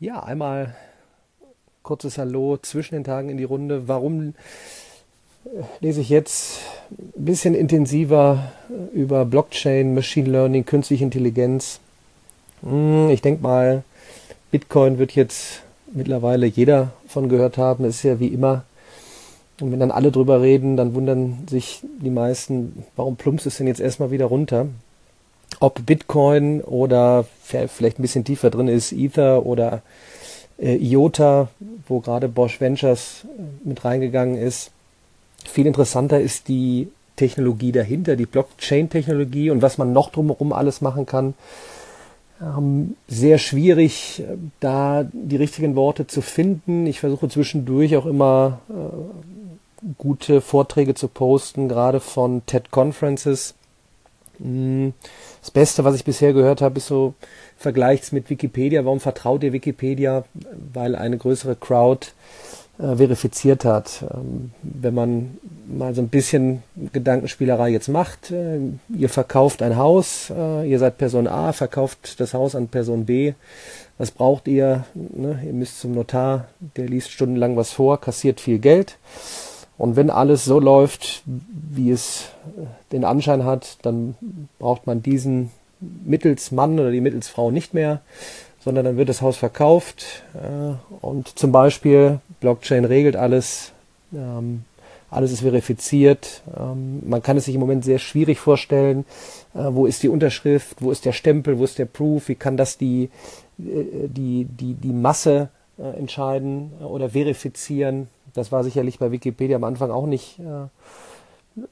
[0.00, 0.76] Ja, einmal
[1.82, 3.88] kurzes Hallo zwischen den Tagen in die Runde.
[3.88, 4.28] Warum
[5.44, 5.48] äh,
[5.80, 6.60] lese ich jetzt
[6.92, 8.52] ein bisschen intensiver
[8.94, 11.80] über Blockchain, Machine Learning, künstliche Intelligenz?
[12.62, 13.82] Hm, ich denke mal,
[14.52, 17.84] Bitcoin wird jetzt mittlerweile jeder von gehört haben.
[17.84, 18.62] Es ist ja wie immer.
[19.60, 23.66] Und wenn dann alle drüber reden, dann wundern sich die meisten, warum plumpst es denn
[23.66, 24.68] jetzt erstmal wieder runter?
[25.60, 29.82] Ob Bitcoin oder vielleicht ein bisschen tiefer drin ist, Ether oder
[30.58, 31.48] äh, IOTA,
[31.86, 34.70] wo gerade Bosch Ventures äh, mit reingegangen ist.
[35.44, 41.06] Viel interessanter ist die Technologie dahinter, die Blockchain-Technologie und was man noch drumherum alles machen
[41.06, 41.34] kann.
[42.40, 46.86] Ähm, sehr schwierig, äh, da die richtigen Worte zu finden.
[46.86, 53.54] Ich versuche zwischendurch auch immer äh, gute Vorträge zu posten, gerade von TED Conferences
[54.38, 57.14] das Beste, was ich bisher gehört habe, ist so,
[57.56, 58.84] vergleicht's mit Wikipedia.
[58.84, 60.24] Warum vertraut ihr Wikipedia?
[60.72, 62.08] Weil eine größere Crowd
[62.78, 64.04] äh, verifiziert hat.
[64.14, 66.62] Ähm, wenn man mal so ein bisschen
[66.92, 68.60] Gedankenspielerei jetzt macht, äh,
[68.96, 73.32] ihr verkauft ein Haus, äh, ihr seid Person A, verkauft das Haus an Person B.
[73.98, 74.84] Was braucht ihr?
[74.94, 75.40] Ne?
[75.44, 76.46] Ihr müsst zum Notar,
[76.76, 78.96] der liest stundenlang was vor, kassiert viel Geld.
[79.78, 82.30] Und wenn alles so läuft, wie es
[82.90, 84.16] den Anschein hat, dann
[84.58, 88.00] braucht man diesen Mittelsmann oder die Mittelsfrau nicht mehr,
[88.58, 90.24] sondern dann wird das Haus verkauft.
[90.34, 93.72] Äh, und zum Beispiel Blockchain regelt alles,
[94.12, 94.64] ähm,
[95.10, 96.42] alles ist verifiziert.
[96.58, 99.04] Ähm, man kann es sich im Moment sehr schwierig vorstellen,
[99.54, 102.56] äh, wo ist die Unterschrift, wo ist der Stempel, wo ist der Proof, wie kann
[102.56, 103.10] das die,
[103.58, 105.50] äh, die, die, die Masse
[105.96, 108.08] entscheiden oder verifizieren.
[108.34, 110.68] Das war sicherlich bei Wikipedia am Anfang auch nicht äh,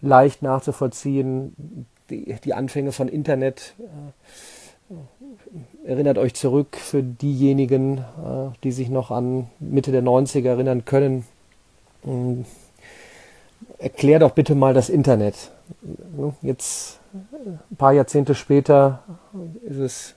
[0.00, 1.86] leicht nachzuvollziehen.
[2.10, 9.10] Die, die, Anfänge von Internet äh, erinnert euch zurück für diejenigen, äh, die sich noch
[9.10, 11.24] an Mitte der 90er erinnern können.
[12.04, 12.44] Ähm,
[13.78, 15.50] erklär doch bitte mal das Internet.
[16.42, 19.02] Jetzt ein paar Jahrzehnte später
[19.62, 20.14] ist es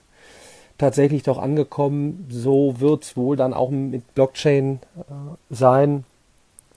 [0.78, 2.26] tatsächlich doch angekommen.
[2.30, 5.02] So wird es wohl dann auch mit Blockchain äh,
[5.50, 6.04] sein.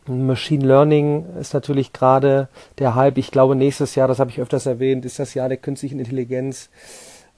[0.08, 3.18] Machine Learning ist natürlich gerade der Hype.
[3.18, 6.70] Ich glaube, nächstes Jahr, das habe ich öfters erwähnt, ist das Jahr der künstlichen Intelligenz,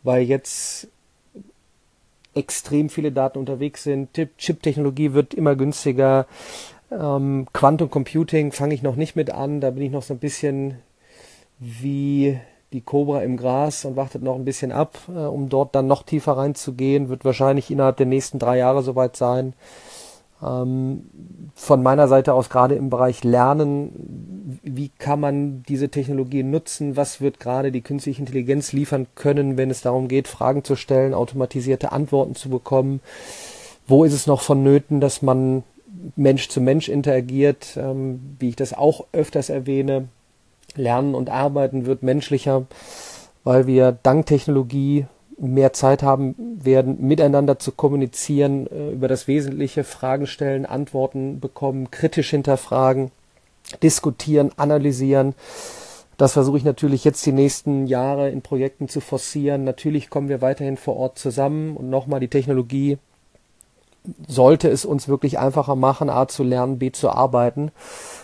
[0.03, 0.87] weil jetzt
[2.33, 4.09] extrem viele Daten unterwegs sind.
[4.13, 6.25] Chip-Technologie wird immer günstiger.
[6.91, 9.61] Ähm, Quantum Computing fange ich noch nicht mit an.
[9.61, 10.79] Da bin ich noch so ein bisschen
[11.59, 12.39] wie
[12.71, 16.03] die Cobra im Gras und wartet noch ein bisschen ab, äh, um dort dann noch
[16.03, 17.09] tiefer reinzugehen.
[17.09, 19.53] Wird wahrscheinlich innerhalb der nächsten drei Jahre soweit sein.
[20.43, 21.05] Ähm,
[21.55, 26.97] von meiner Seite aus gerade im Bereich Lernen, wie kann man diese Technologien nutzen?
[26.97, 31.13] Was wird gerade die künstliche Intelligenz liefern können, wenn es darum geht, Fragen zu stellen,
[31.13, 33.01] automatisierte Antworten zu bekommen?
[33.87, 35.63] Wo ist es noch vonnöten, dass man
[36.15, 40.07] Mensch zu Mensch interagiert, ähm, wie ich das auch öfters erwähne?
[40.75, 42.65] Lernen und Arbeiten wird menschlicher,
[43.43, 45.05] weil wir dank Technologie
[45.37, 46.35] mehr Zeit haben
[46.65, 53.11] werden, miteinander zu kommunizieren, äh, über das Wesentliche Fragen stellen, Antworten bekommen, kritisch hinterfragen,
[53.81, 55.35] diskutieren, analysieren.
[56.17, 59.63] Das versuche ich natürlich jetzt die nächsten Jahre in Projekten zu forcieren.
[59.63, 62.97] Natürlich kommen wir weiterhin vor Ort zusammen und nochmal die Technologie
[64.27, 67.71] sollte es uns wirklich einfacher machen, A zu lernen, B zu arbeiten.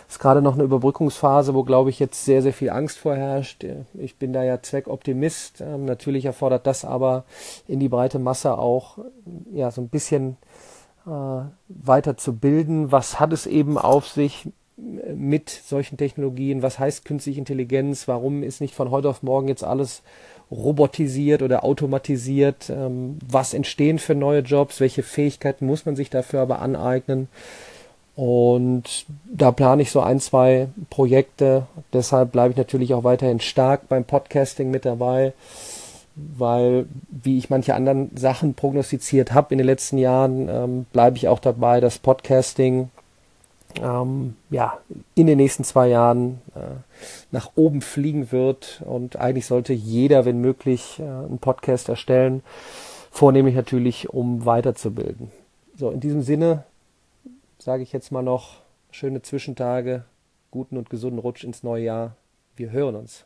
[0.09, 3.63] Ist gerade noch eine Überbrückungsphase, wo, glaube ich, jetzt sehr, sehr viel Angst vorherrscht.
[3.93, 5.61] Ich bin da ja Zweckoptimist.
[5.61, 7.25] Ähm, natürlich erfordert das aber
[7.67, 8.97] in die breite Masse auch
[9.53, 10.37] ja so ein bisschen
[11.05, 12.91] äh, weiter zu bilden.
[12.91, 16.63] Was hat es eben auf sich mit solchen Technologien?
[16.63, 18.07] Was heißt künstliche Intelligenz?
[18.07, 20.01] Warum ist nicht von heute auf morgen jetzt alles
[20.49, 22.71] robotisiert oder automatisiert?
[22.71, 24.79] Ähm, was entstehen für neue Jobs?
[24.79, 27.27] Welche Fähigkeiten muss man sich dafür aber aneignen?
[28.19, 31.67] Und da plane ich so ein, zwei Projekte.
[31.93, 35.31] Deshalb bleibe ich natürlich auch weiterhin stark beim Podcasting mit dabei,
[36.17, 41.29] weil, wie ich manche anderen Sachen prognostiziert habe in den letzten Jahren, ähm, bleibe ich
[41.29, 42.89] auch dabei, dass Podcasting
[43.81, 44.79] ähm, ja,
[45.15, 46.75] in den nächsten zwei Jahren äh,
[47.31, 48.83] nach oben fliegen wird.
[48.85, 52.43] Und eigentlich sollte jeder, wenn möglich, äh, einen Podcast erstellen.
[53.11, 55.31] Vornehmlich natürlich, um weiterzubilden.
[55.77, 56.65] So, in diesem Sinne
[57.59, 60.05] sage ich jetzt mal noch schöne Zwischentage,
[60.49, 62.15] guten und gesunden Rutsch ins neue Jahr.
[62.55, 63.25] Wir hören uns.